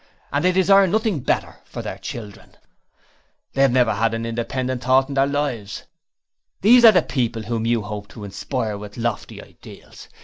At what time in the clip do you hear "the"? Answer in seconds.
6.93-7.03